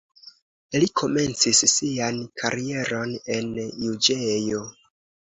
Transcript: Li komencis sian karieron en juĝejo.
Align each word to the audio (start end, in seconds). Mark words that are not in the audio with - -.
Li 0.83 0.85
komencis 1.01 1.59
sian 1.73 2.17
karieron 2.43 3.13
en 3.35 3.53
juĝejo. 3.85 4.65